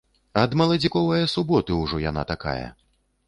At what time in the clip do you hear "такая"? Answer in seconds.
2.33-2.63